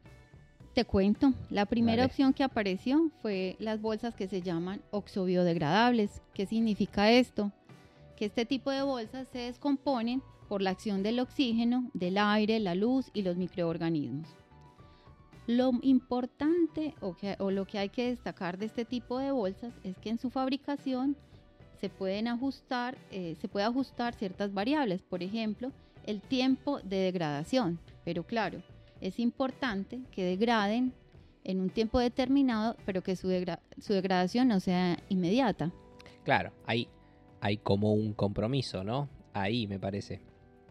Te 0.74 0.84
cuento, 0.84 1.34
la 1.50 1.66
primera 1.66 2.04
opción 2.06 2.32
que 2.32 2.44
apareció 2.44 3.10
fue 3.20 3.56
las 3.58 3.80
bolsas 3.82 4.14
que 4.14 4.28
se 4.28 4.40
llaman 4.42 4.80
oxobiodegradables. 4.92 6.22
¿Qué 6.34 6.46
significa 6.46 7.10
esto? 7.10 7.50
Que 8.16 8.26
este 8.26 8.46
tipo 8.46 8.70
de 8.70 8.82
bolsas 8.82 9.26
se 9.32 9.38
descomponen 9.40 10.22
por 10.48 10.62
la 10.62 10.70
acción 10.70 11.02
del 11.02 11.18
oxígeno, 11.18 11.90
del 11.94 12.16
aire, 12.16 12.60
la 12.60 12.74
luz 12.76 13.10
y 13.12 13.22
los 13.22 13.36
microorganismos. 13.36 14.28
Lo 15.48 15.72
importante 15.82 16.94
o, 17.00 17.16
que- 17.16 17.36
o 17.40 17.50
lo 17.50 17.64
que 17.66 17.78
hay 17.80 17.88
que 17.88 18.06
destacar 18.10 18.56
de 18.58 18.66
este 18.66 18.84
tipo 18.84 19.18
de 19.18 19.32
bolsas 19.32 19.74
es 19.82 19.98
que 19.98 20.10
en 20.10 20.18
su 20.18 20.30
fabricación 20.30 21.16
se 21.82 21.88
pueden 21.88 22.28
ajustar, 22.28 22.96
eh, 23.10 23.34
se 23.40 23.48
puede 23.48 23.66
ajustar 23.66 24.14
ciertas 24.14 24.54
variables, 24.54 25.02
por 25.02 25.20
ejemplo, 25.20 25.72
el 26.06 26.20
tiempo 26.20 26.78
de 26.80 26.98
degradación. 26.98 27.80
Pero 28.04 28.22
claro, 28.22 28.62
es 29.00 29.18
importante 29.18 29.98
que 30.12 30.22
degraden 30.24 30.92
en 31.42 31.58
un 31.58 31.70
tiempo 31.70 31.98
determinado, 31.98 32.76
pero 32.86 33.02
que 33.02 33.16
su, 33.16 33.26
degra- 33.28 33.58
su 33.80 33.94
degradación 33.94 34.46
no 34.46 34.60
sea 34.60 34.96
inmediata. 35.08 35.72
Claro, 36.22 36.52
hay, 36.66 36.86
hay 37.40 37.56
como 37.56 37.94
un 37.94 38.12
compromiso, 38.12 38.84
¿no? 38.84 39.08
Ahí 39.32 39.66
me 39.66 39.80
parece. 39.80 40.20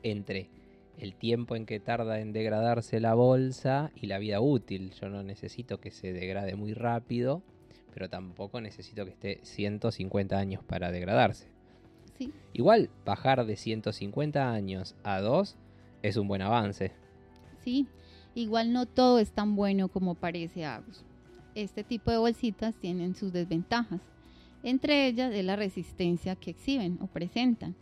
Entre 0.04 0.50
el 0.98 1.14
tiempo 1.16 1.58
en 1.58 1.66
que 1.66 1.82
tarda 1.82 2.22
en 2.22 2.32
degradarse 2.32 3.02
la 3.02 3.16
bolsa 3.16 3.92
y 3.96 4.08
la 4.08 4.18
vida 4.18 4.40
útil. 4.40 4.92
Yo 4.92 5.10
no 5.10 5.24
necesito 5.24 5.82
que 5.82 5.92
se 5.92 6.14
degrade 6.14 6.56
muy 6.56 6.74
rápido, 6.74 7.44
pero 7.94 8.10
tampoco 8.10 8.60
necesito 8.62 9.06
que 9.06 9.12
esté 9.12 9.40
150 9.44 10.38
años 10.38 10.64
para 10.64 10.92
degradarse. 10.92 11.48
Sí, 12.18 12.32
Igual, 12.54 12.90
bajar 13.06 13.46
de 13.46 13.56
150 13.56 14.52
años 14.52 14.96
a 15.04 15.22
2 15.22 15.56
es 16.04 16.18
un 16.18 16.28
buen 16.28 16.42
avance. 16.42 16.92
sí. 17.64 17.88
Igual 18.34 18.72
no 18.72 18.86
todo 18.86 19.20
es 19.20 19.34
tan 19.34 19.58
bueno 19.58 19.90
como 19.90 20.16
parece 20.16 20.64
Agus. 20.64 21.04
Este 21.54 21.84
tipo 21.84 22.12
de 22.12 22.18
bolsitas 22.18 22.76
tienen 22.76 23.14
sus 23.14 23.34
desventajas. 23.34 24.00
Entre 24.64 25.06
ellas 25.08 25.34
es 25.34 25.44
la 25.44 25.58
resistencia 25.58 26.38
que 26.38 26.52
exhiben 26.52 26.98
o 27.02 27.08
presentan. 27.08 27.76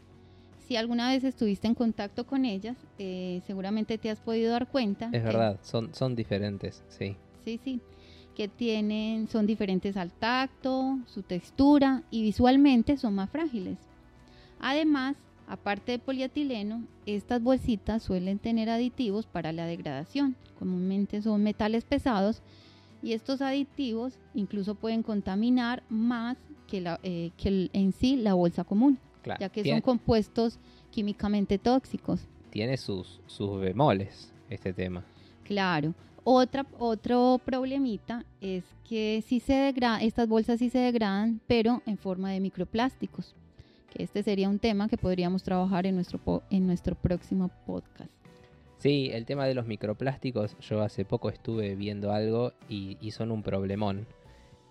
Si 0.68 0.76
alguna 0.76 1.12
vez 1.12 1.24
estuviste 1.24 1.68
en 1.68 1.76
contacto 1.76 2.26
con 2.26 2.46
ellas, 2.46 2.78
eh, 2.98 3.42
seguramente 3.46 4.00
te 4.00 4.10
has 4.10 4.20
podido 4.22 4.52
dar 4.52 4.68
cuenta. 4.68 5.06
Es 5.06 5.12
que- 5.12 5.20
verdad, 5.22 5.60
son, 5.62 5.94
son 5.94 6.16
diferentes, 6.16 6.84
sí. 6.90 7.16
Sí, 7.46 7.60
sí. 7.64 7.80
Que 8.40 8.48
tienen, 8.48 9.28
son 9.28 9.46
diferentes 9.46 9.98
al 9.98 10.14
tacto, 10.14 10.98
su 11.08 11.24
textura 11.24 12.04
y 12.10 12.22
visualmente 12.22 12.96
son 12.96 13.14
más 13.16 13.30
frágiles. 13.30 13.78
Además, 14.62 15.18
aparte 15.46 15.92
de 15.92 16.00
polietileno, 16.00 16.86
estas 17.06 17.44
bolsitas 17.44 18.02
suelen 18.02 18.40
tener 18.40 18.70
aditivos 18.70 19.26
para 19.26 19.52
la 19.52 19.66
degradación. 19.66 20.38
Comúnmente 20.58 21.22
son 21.22 21.44
metales 21.44 21.84
pesados 21.84 22.42
y 23.04 23.12
estos 23.12 23.42
aditivos 23.42 24.14
incluso 24.34 24.74
pueden 24.74 25.04
contaminar 25.04 25.84
más 25.90 26.38
que, 26.66 26.80
la, 26.80 27.02
eh, 27.04 27.32
que 27.36 27.50
el- 27.50 27.70
en 27.74 27.92
sí 27.92 28.16
la 28.16 28.36
bolsa 28.36 28.64
común, 28.64 29.00
Claro. 29.22 29.42
ya 29.42 29.50
que 29.50 29.64
Tiene- 29.64 29.80
son 29.80 29.82
compuestos 29.82 30.60
químicamente 30.92 31.58
tóxicos. 31.58 32.22
tiene 32.52 32.78
sus, 32.78 33.20
sus 33.28 33.60
bemoles 33.60 34.32
este 34.50 34.72
tema. 34.72 35.04
Claro. 35.50 35.96
Otra, 36.24 36.64
otro 36.78 37.42
problemita 37.44 38.24
es 38.40 38.64
que 38.88 39.24
sí 39.26 39.40
se 39.40 39.54
degra- 39.54 40.00
estas 40.04 40.30
bolsas 40.30 40.60
sí 40.60 40.70
se 40.70 40.78
degradan, 40.78 41.42
pero 41.48 41.82
en 41.88 41.98
forma 41.98 42.30
de 42.30 42.40
microplásticos. 42.40 43.34
Que 43.92 44.04
este 44.04 44.22
sería 44.22 44.48
un 44.48 44.60
tema 44.60 44.88
que 44.90 44.98
podríamos 44.98 45.42
trabajar 45.42 45.88
en 45.88 45.96
nuestro, 45.96 46.44
en 46.52 46.68
nuestro 46.68 46.94
próximo 46.94 47.50
podcast. 47.66 48.12
Sí, 48.78 49.10
el 49.12 49.26
tema 49.26 49.48
de 49.48 49.56
los 49.56 49.66
microplásticos, 49.66 50.56
yo 50.60 50.84
hace 50.84 51.04
poco 51.04 51.30
estuve 51.30 51.76
viendo 51.76 52.12
algo 52.14 52.54
y, 52.70 52.98
y 53.02 53.10
son 53.10 53.32
un 53.32 53.42
problemón. 53.42 54.06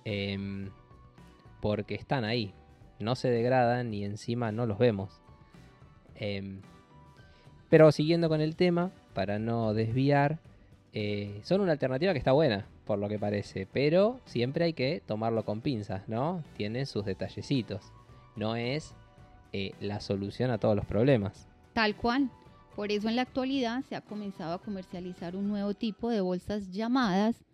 Em, 0.05 0.71
porque 1.61 1.97
están 1.97 2.25
ahí, 2.25 2.53
no 3.01 3.17
se 3.17 3.31
degradan 3.31 3.93
y 3.93 4.05
encima 4.05 4.53
no 4.53 4.65
los 4.65 4.79
vemos. 4.79 5.11
Em, 6.15 6.61
pero 7.69 7.91
siguiendo 7.91 8.29
con 8.29 8.41
el 8.41 8.55
tema, 8.55 8.93
para 9.13 9.41
no 9.41 9.75
desviar, 9.75 10.39
eh, 10.93 11.41
son 11.45 11.61
una 11.61 11.73
alternativa 11.73 12.13
que 12.13 12.19
está 12.19 12.33
buena, 12.33 12.67
por 12.85 12.99
lo 12.99 13.09
que 13.09 13.19
parece, 13.19 13.67
pero 13.73 14.21
siempre 14.25 14.65
hay 14.65 14.73
que 14.73 15.03
tomarlo 15.07 15.45
con 15.45 15.61
pinzas, 15.61 16.09
¿no? 16.09 16.43
Tienen 16.57 16.87
sus 16.87 17.05
detallecitos. 17.05 17.93
No 18.37 18.57
es 18.57 18.95
eh, 19.53 19.73
la 19.81 20.01
solución 20.01 20.51
a 20.51 20.59
todos 20.59 20.77
los 20.77 20.87
problemas. 20.87 21.47
Tal 21.73 21.97
cual. 21.97 22.31
Por 22.77 22.93
eso 22.93 23.09
en 23.09 23.17
la 23.17 23.23
actualidad 23.23 23.83
se 23.89 23.97
ha 23.97 24.01
comenzado 24.01 24.55
a 24.55 24.59
comercializar 24.63 25.35
un 25.35 25.49
nuevo 25.49 25.75
tipo 25.75 26.11
de 26.11 26.21
bolsas 26.21 26.71
llamadas 26.71 27.45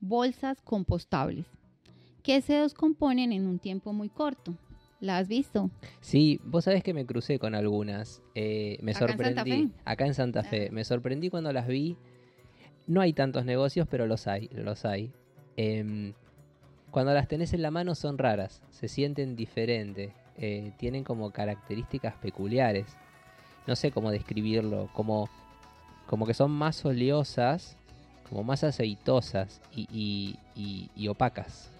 bolsas 0.00 0.60
compostables, 0.62 1.44
que 2.22 2.40
se 2.40 2.54
descomponen 2.54 3.32
en 3.32 3.46
un 3.46 3.58
tiempo 3.58 3.92
muy 3.92 4.08
corto. 4.08 4.54
¿La 4.98 5.18
has 5.18 5.28
visto? 5.28 5.70
Sí, 6.00 6.40
vos 6.44 6.64
sabés 6.64 6.82
que 6.82 6.92
me 6.92 7.06
crucé 7.06 7.38
con 7.38 7.54
algunas. 7.54 8.22
eh, 8.34 8.78
me 8.82 8.92
Acá 8.92 9.04
en 9.04 9.08
Santa 9.08 9.24
sorprendí. 9.42 9.50
Fe. 9.68 9.70
Acá 9.84 10.06
en 10.06 10.14
Santa 10.14 10.42
Fe. 10.42 10.66
Ah. 10.68 10.72
Me 10.72 10.84
sorprendí 10.84 11.30
cuando 11.30 11.52
las 11.52 11.66
vi. 11.66 11.96
No 12.90 13.00
hay 13.00 13.12
tantos 13.12 13.44
negocios, 13.44 13.86
pero 13.88 14.08
los 14.08 14.26
hay, 14.26 14.48
los 14.52 14.84
hay. 14.84 15.12
Em, 15.56 16.12
cuando 16.90 17.14
las 17.14 17.28
tenés 17.28 17.52
en 17.52 17.62
la 17.62 17.70
mano 17.70 17.94
son 17.94 18.18
raras, 18.18 18.64
se 18.70 18.88
sienten 18.88 19.36
diferentes, 19.36 20.10
eh, 20.36 20.72
tienen 20.76 21.04
como 21.04 21.30
características 21.30 22.16
peculiares. 22.16 22.86
No 23.68 23.76
sé 23.76 23.92
cómo 23.92 24.10
describirlo, 24.10 24.90
como, 24.92 25.28
como 26.08 26.26
que 26.26 26.34
son 26.34 26.50
más 26.50 26.84
oleosas, 26.84 27.76
como 28.28 28.42
más 28.42 28.64
aceitosas 28.64 29.60
y, 29.72 30.36
opacas 31.08 31.70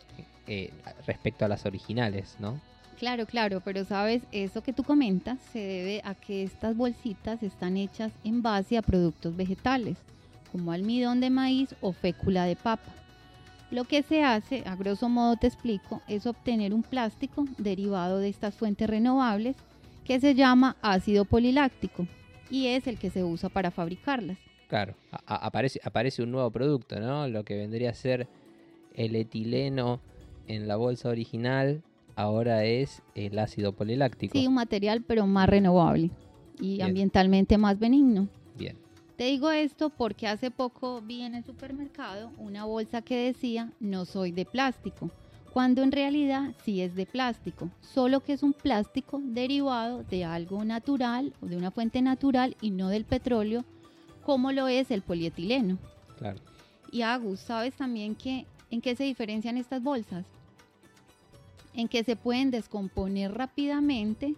eh, 0.47 0.71
respecto 1.09 1.45
a 1.45 1.49
las 1.49 1.67
originales, 1.67 2.37
¿no? 2.39 2.61
Claro, 3.01 3.27
claro, 3.27 3.61
pero 3.65 3.85
sabes, 3.85 4.23
eso 4.31 4.63
que 4.63 4.73
tú 4.73 4.85
comentas 4.85 5.41
se 5.53 5.59
debe 5.59 6.03
a 6.05 6.15
que 6.15 6.45
estas 6.45 6.77
bolsitas 6.77 7.43
están 7.43 7.77
hechas 7.77 8.13
en 8.23 8.43
base 8.43 8.79
a 8.79 8.83
productos 8.83 9.35
vegetales, 9.35 9.97
como 10.53 10.73
almidón 10.73 11.21
de 11.21 11.31
maíz 11.31 11.75
o 11.81 11.93
fécula 11.93 12.45
de 12.45 12.57
papa. 12.57 12.93
Lo 13.71 13.85
que 13.85 14.03
se 14.03 14.25
hace, 14.25 14.65
a 14.67 14.75
grosso 14.75 15.09
modo 15.09 15.37
te 15.37 15.47
explico, 15.47 16.03
es 16.09 16.27
obtener 16.27 16.75
un 16.75 16.83
plástico 16.83 17.47
derivado 17.57 18.19
de 18.19 18.29
estas 18.29 18.55
fuentes 18.55 18.91
renovables 18.91 19.57
que 20.05 20.19
se 20.19 20.35
llama 20.35 20.77
ácido 20.83 21.25
poliláctico. 21.25 22.07
y 22.51 22.67
es 22.67 22.89
el 22.89 22.99
que 22.99 23.11
se 23.11 23.23
usa 23.23 23.49
para 23.49 23.71
fabricarlas. 23.71 24.37
Claro, 24.67 24.97
aparece, 25.25 25.81
aparece 25.85 26.23
un 26.23 26.33
nuevo 26.33 26.51
producto, 26.51 26.99
¿no? 26.99 27.29
Lo 27.29 27.45
que 27.45 27.57
vendría 27.57 27.91
a 27.91 27.95
ser 27.95 28.27
el 28.95 29.15
etileno 29.15 30.01
en 30.49 30.67
la 30.67 30.75
bolsa 30.75 31.09
original 31.11 31.83
ahora 32.17 32.65
es 32.65 33.03
el 33.15 33.39
ácido 33.39 33.73
poliláctico. 33.73 34.37
Sí, 34.37 34.47
un 34.47 34.55
material 34.55 35.03
pero 35.03 35.27
más 35.27 35.49
renovable 35.49 36.11
y 36.61 36.81
ambientalmente 36.81 37.57
más 37.57 37.79
benigno. 37.79 38.29
Te 39.21 39.27
digo 39.27 39.51
esto 39.51 39.91
porque 39.91 40.27
hace 40.27 40.51
poco 40.51 41.03
vi 41.03 41.21
en 41.21 41.35
el 41.35 41.45
supermercado 41.45 42.33
una 42.39 42.65
bolsa 42.65 43.03
que 43.03 43.27
decía 43.27 43.71
no 43.79 44.07
soy 44.07 44.33
de 44.33 44.47
plástico, 44.47 45.11
cuando 45.53 45.83
en 45.83 45.93
realidad 45.93 46.55
sí 46.65 46.81
es 46.81 46.95
de 46.95 47.05
plástico, 47.05 47.69
solo 47.83 48.21
que 48.21 48.33
es 48.33 48.43
un 48.43 48.55
plástico 48.55 49.21
derivado 49.23 50.05
de 50.05 50.25
algo 50.25 50.65
natural 50.65 51.35
o 51.43 51.47
de 51.49 51.59
una 51.59 51.71
fuente 51.71 52.01
natural 52.01 52.57
y 52.63 52.71
no 52.71 52.89
del 52.89 53.05
petróleo, 53.05 53.67
como 54.25 54.53
lo 54.53 54.69
es 54.69 54.91
el 54.91 55.03
polietileno. 55.03 55.77
Claro. 56.17 56.41
Y 56.91 57.03
Agus, 57.03 57.41
¿sabes 57.41 57.75
también 57.75 58.15
que, 58.15 58.47
en 58.71 58.81
qué 58.81 58.97
se 58.97 59.05
diferencian 59.05 59.59
estas 59.59 59.83
bolsas? 59.83 60.25
En 61.75 61.89
que 61.89 62.05
se 62.05 62.17
pueden 62.17 62.51
descomponer 62.51 63.35
rápidamente 63.35 64.35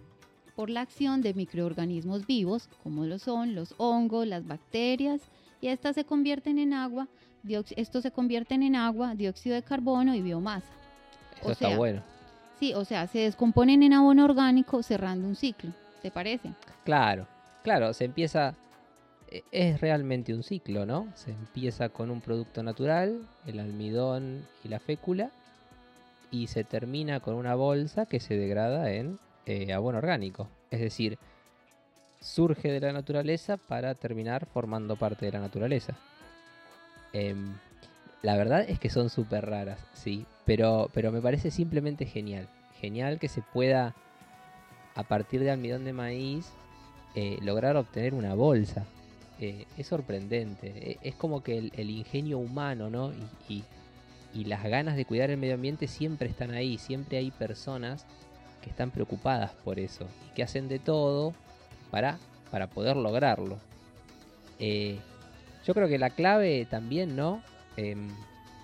por 0.55 0.69
la 0.69 0.81
acción 0.81 1.21
de 1.21 1.33
microorganismos 1.33 2.27
vivos, 2.27 2.69
como 2.83 3.05
lo 3.05 3.19
son 3.19 3.55
los 3.55 3.73
hongos, 3.77 4.27
las 4.27 4.45
bacterias, 4.45 5.21
y 5.61 5.67
estas 5.67 5.95
se 5.95 6.05
convierten 6.05 6.59
en 6.59 6.73
agua, 6.73 7.07
estos 7.75 8.03
se 8.03 8.11
convierten 8.11 8.63
en 8.63 8.75
agua, 8.75 9.15
dióxido 9.15 9.55
de 9.55 9.63
carbono 9.63 10.15
y 10.15 10.21
biomasa. 10.21 10.71
Eso 11.41 11.51
está 11.51 11.75
bueno. 11.75 12.01
Sí, 12.59 12.73
o 12.73 12.85
sea, 12.85 13.07
se 13.07 13.19
descomponen 13.19 13.83
en 13.83 13.93
abono 13.93 14.25
orgánico 14.25 14.83
cerrando 14.83 15.27
un 15.27 15.35
ciclo, 15.35 15.71
¿te 16.01 16.11
parece? 16.11 16.51
Claro, 16.85 17.27
claro, 17.63 17.93
se 17.93 18.05
empieza, 18.05 18.55
e, 19.29 19.43
es 19.51 19.81
realmente 19.81 20.33
un 20.33 20.43
ciclo, 20.43 20.85
¿no? 20.85 21.07
Se 21.15 21.31
empieza 21.31 21.89
con 21.89 22.11
un 22.11 22.21
producto 22.21 22.63
natural, 22.63 23.27
el 23.45 23.59
almidón 23.59 24.45
y 24.63 24.69
la 24.69 24.79
fécula, 24.79 25.31
y 26.31 26.47
se 26.47 26.63
termina 26.63 27.19
con 27.19 27.35
una 27.35 27.55
bolsa 27.55 28.05
que 28.05 28.19
se 28.19 28.35
degrada 28.37 28.91
en 28.91 29.19
eh, 29.45 29.73
abono 29.73 29.97
orgánico. 29.97 30.49
Es 30.71 30.79
decir, 30.79 31.17
surge 32.21 32.71
de 32.71 32.79
la 32.79 32.93
naturaleza 32.93 33.57
para 33.57 33.95
terminar 33.95 34.45
formando 34.45 34.95
parte 34.95 35.25
de 35.25 35.33
la 35.33 35.39
naturaleza. 35.39 35.95
Em, 37.11 37.55
la 38.21 38.37
verdad 38.37 38.65
es 38.67 38.79
que 38.79 38.89
son 38.89 39.09
súper 39.09 39.45
raras, 39.45 39.79
sí, 39.93 40.25
pero, 40.45 40.89
pero 40.93 41.11
me 41.11 41.21
parece 41.21 41.51
simplemente 41.51 42.05
genial. 42.05 42.47
Genial 42.79 43.19
que 43.19 43.27
se 43.27 43.41
pueda, 43.41 43.93
a 44.95 45.03
partir 45.03 45.41
de 45.41 45.51
almidón 45.51 45.85
de 45.85 45.93
maíz, 45.93 46.47
eh, 47.15 47.37
lograr 47.41 47.75
obtener 47.75 48.13
una 48.13 48.33
bolsa. 48.33 48.85
Eh, 49.39 49.65
es 49.77 49.87
sorprendente. 49.87 50.91
E, 50.91 50.97
es 51.03 51.15
como 51.15 51.43
que 51.43 51.57
el, 51.57 51.89
ingenio 51.89 52.39
humano, 52.39 52.89
¿no? 52.89 53.11
y, 53.49 53.63
las 54.45 54.63
ganas 54.63 54.95
de 54.95 55.05
cuidar 55.05 55.29
el 55.29 55.37
medio 55.37 55.53
ambiente 55.53 55.87
siempre 55.87 56.27
están 56.29 56.51
ahí. 56.51 56.77
Siempre 56.77 57.17
hay 57.17 57.29
personas 57.29 58.05
que 58.63 58.69
están 58.69 58.91
preocupadas 58.91 59.51
por 59.63 59.79
eso 59.79 60.07
y 60.29 60.35
que 60.35 60.43
hacen 60.43 60.67
de 60.67 60.79
todo 60.79 61.33
para, 61.91 62.17
para 62.49 62.67
poder 62.67 62.95
lograrlo. 62.97 63.59
Eh, 64.59 64.97
yo 65.65 65.73
creo 65.73 65.87
que 65.87 65.97
la 65.97 66.09
clave 66.09 66.65
también, 66.69 67.15
¿no? 67.15 67.41
Em, 67.77 68.09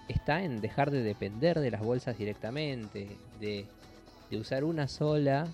está 0.08 0.44
en 0.44 0.62
dejar 0.62 0.92
de 0.92 1.04
depender 1.04 1.60
de 1.60 1.72
las 1.72 1.82
bolsas 1.82 2.18
directamente, 2.18 3.18
de, 3.40 3.66
usar 4.32 4.64
una 4.64 4.88
sola 4.88 5.48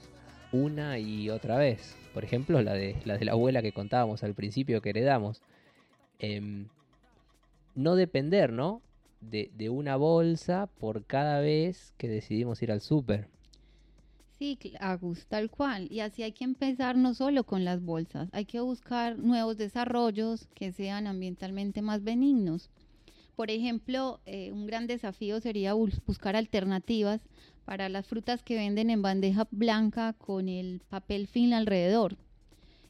una 0.51 0.99
y 0.99 1.29
otra 1.29 1.57
vez. 1.57 1.95
Por 2.13 2.23
ejemplo, 2.23 2.61
la 2.61 2.73
de 2.73 2.95
la, 3.05 3.17
de 3.17 3.25
la 3.25 3.33
abuela 3.33 3.61
que 3.61 3.71
contábamos 3.71 4.23
al 4.23 4.33
principio 4.33 4.81
que 4.81 4.89
heredamos. 4.89 5.41
Em, 6.19 6.67
no 7.75 7.95
depender, 7.95 8.53
¿no? 8.53 8.81
De, 9.21 9.49
de, 9.55 9.69
una 9.69 9.95
bolsa 9.95 10.67
por 10.79 11.05
cada 11.05 11.39
vez 11.39 11.93
que 11.97 12.07
decidimos 12.07 12.61
ir 12.61 12.71
al 12.71 12.81
súper. 12.81 13.27
Sí, 14.37 14.59
Agus, 14.79 15.27
tal 15.27 15.49
cual. 15.49 15.87
Y 15.89 16.01
así 16.01 16.23
hay 16.23 16.33
que 16.33 16.43
empezar 16.43 16.97
no 16.97 17.13
solo 17.13 17.45
con 17.45 17.63
las 17.63 17.81
bolsas, 17.81 18.29
hay 18.33 18.45
que 18.45 18.59
buscar 18.59 19.17
nuevos 19.17 19.57
desarrollos 19.57 20.47
que 20.53 20.71
sean 20.71 21.07
ambientalmente 21.07 21.81
más 21.81 22.03
benignos. 22.03 22.69
Por 23.35 23.51
ejemplo, 23.51 24.21
eh, 24.25 24.51
un 24.51 24.65
gran 24.65 24.87
desafío 24.87 25.39
sería 25.41 25.73
buscar 25.73 26.35
alternativas 26.35 27.21
para 27.65 27.89
las 27.89 28.07
frutas 28.07 28.43
que 28.43 28.55
venden 28.55 28.89
en 28.89 29.01
bandeja 29.01 29.47
blanca 29.51 30.13
con 30.13 30.47
el 30.47 30.81
papel 30.89 31.27
film 31.27 31.53
alrededor. 31.53 32.17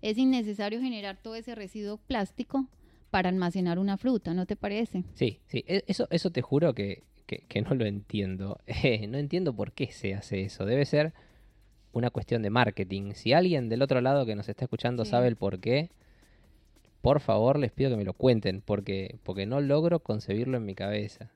Es 0.01 0.17
innecesario 0.17 0.79
generar 0.81 1.17
todo 1.17 1.35
ese 1.35 1.55
residuo 1.55 1.97
plástico 1.97 2.67
para 3.09 3.29
almacenar 3.29 3.79
una 3.79 3.97
fruta, 3.97 4.33
¿no 4.33 4.45
te 4.45 4.55
parece? 4.55 5.03
Sí, 5.13 5.39
sí, 5.47 5.63
e, 5.67 5.83
eso, 5.87 6.07
eso 6.11 6.31
te 6.31 6.41
juro 6.41 6.73
que, 6.73 7.03
no 7.63 7.75
lo 7.75 7.85
entiendo. 7.85 8.59
no 9.09 9.17
entiendo 9.17 9.55
por 9.55 9.71
qué 9.71 9.91
se 9.91 10.13
hace 10.13 10.43
eso. 10.43 10.65
Debe 10.65 10.85
ser 10.85 11.13
una 11.95 12.09
cuestión 12.09 12.41
de 12.41 12.49
marketing. 12.49 13.13
Si 13.13 13.31
alguien 13.31 13.69
del 13.69 13.81
otro 13.81 14.01
lado 14.01 14.25
que 14.25 14.35
nos 14.35 14.49
está 14.49 14.65
escuchando 14.65 15.05
sabe 15.05 15.27
el 15.29 15.37
por 15.37 15.59
qué, 15.59 15.89
por 17.01 17.21
favor 17.21 17.57
les 17.57 17.71
pido 17.71 17.89
que 17.89 17.95
me 17.95 18.03
lo 18.03 18.13
cuenten, 18.13 18.61
porque, 18.61 19.17
porque 19.23 19.45
no 19.45 19.61
logro 19.61 19.99
concebirlo 20.01 20.57
en 20.57 20.65
mi 20.65 20.75
cabeza. 20.75 21.31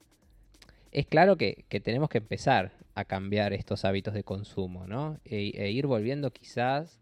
Es 0.92 1.06
claro 1.06 1.38
que, 1.38 1.66
tenemos 1.82 2.10
que 2.10 2.18
empezar 2.18 2.74
a 2.94 3.06
cambiar 3.06 3.54
estos 3.54 3.86
hábitos 3.86 4.14
de 4.14 4.26
consumo, 4.26 4.86
¿no? 4.86 5.20
E, 5.24 5.54
e, 5.56 5.72
ir 5.72 5.88
volviendo 5.88 6.32
quizás 6.32 7.00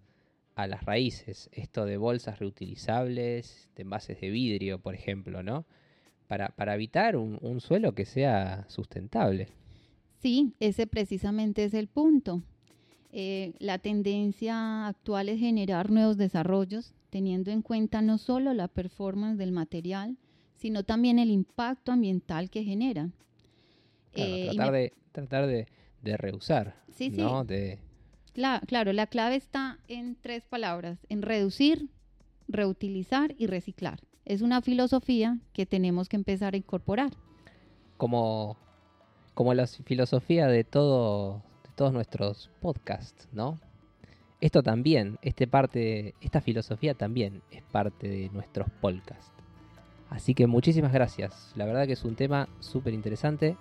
a 0.54 0.68
las 0.68 0.84
raíces, 0.86 1.50
esto 1.52 1.86
de 1.86 1.98
bolsas 1.98 2.38
reutilizables, 2.38 3.70
de 3.76 3.82
envases 3.82 4.22
de 4.22 4.30
vidrio, 4.30 4.80
por 4.80 4.94
ejemplo, 4.94 5.42
¿no? 5.42 5.66
Para, 6.28 6.50
para 6.50 6.76
evitar 6.76 7.16
un, 7.16 7.40
un 7.42 7.60
suelo 7.60 7.96
que 7.96 8.06
sea 8.06 8.66
sustentable. 8.68 9.48
Sí, 10.20 10.54
ese 10.60 10.86
precisamente 10.86 11.64
es 11.64 11.74
el 11.74 11.88
punto. 11.88 12.44
Eh, 13.20 13.56
la 13.58 13.80
tendencia 13.80 14.86
actual 14.86 15.30
es 15.30 15.40
generar 15.40 15.90
nuevos 15.90 16.18
desarrollos, 16.18 16.94
teniendo 17.10 17.50
en 17.50 17.64
cuenta 17.64 18.04
no 18.04 18.20
solo 18.20 18.54
la 18.54 18.68
performance 18.68 19.40
del 19.40 19.52
material, 19.52 20.18
sino 20.56 20.84
también 20.84 21.18
el 21.18 21.32
impacto 21.32 21.92
ambiental 21.92 22.52
que 22.52 22.64
genera. 22.64 23.10
Eh, 24.14 24.50
tratar, 24.54 24.72
de, 24.72 24.94
tratar 25.14 25.48
de, 25.48 25.66
reusar. 26.18 26.76
Sí, 26.92 27.10
¿no? 27.10 27.44
sí. 27.50 27.80
claro, 28.68 28.94
la 28.94 29.08
clave 29.08 29.36
está 29.36 29.80
en 29.88 30.16
tres 30.22 30.46
palabras, 30.46 31.00
en 31.10 31.24
reducir, 31.24 31.90
reutilizar 32.48 33.34
y 33.40 33.48
reciclar. 33.48 34.00
Es 34.26 34.44
una 34.44 34.62
filosofía 34.62 35.40
que 35.54 35.66
tenemos 35.66 36.08
que 36.08 36.18
empezar 36.18 36.54
a 36.54 36.58
incorporar. 36.58 37.14
Como, 37.98 38.58
como 39.34 39.56
la 39.56 39.66
filosofía 39.66 40.46
de 40.46 40.64
todo 40.64 41.47
todos 41.78 41.94
nuestros 41.94 42.50
podcasts, 42.60 43.30
¿no? 43.32 43.60
Esto 44.42 44.62
también, 44.62 45.18
este 45.22 45.48
parte, 45.48 46.16
esta 46.22 46.42
filosofía 46.42 46.96
también 46.96 47.42
es 47.52 47.64
parte 47.64 48.10
de 48.10 48.30
nuestros 48.34 48.68
podcasts. 48.82 49.32
Así 50.10 50.34
que 50.34 50.48
muchísimas 50.48 50.92
gracias. 50.92 51.54
La 51.56 51.66
verdad 51.66 51.86
que 51.86 51.94
es 51.94 52.04
un 52.04 52.16
tema 52.16 52.50
súper 52.60 52.94
interesante. 52.94 53.56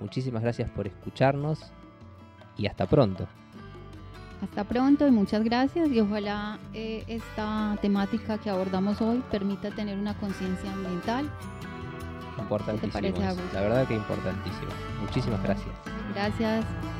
Muchísimas 0.00 0.42
gracias 0.42 0.68
por 0.70 0.86
escucharnos 0.86 1.60
y 2.58 2.66
hasta 2.66 2.86
pronto. 2.86 3.26
Hasta 4.42 4.64
pronto 4.64 5.06
y 5.06 5.10
muchas 5.10 5.44
gracias 5.44 5.88
y 5.88 6.00
ojalá 6.00 6.58
eh, 6.74 7.04
esta 7.06 7.78
temática 7.80 8.38
que 8.38 8.50
abordamos 8.50 9.00
hoy 9.00 9.22
permita 9.30 9.70
tener 9.70 9.96
una 9.96 10.14
conciencia 10.18 10.72
ambiental. 10.72 11.30
Importantísimo. 12.38 13.18
la 13.54 13.60
verdad 13.60 13.86
que 13.86 13.94
importantísimo. 13.94 14.70
Muchísimas 15.00 15.42
gracias. 15.42 15.74
Gracias. 16.14 16.95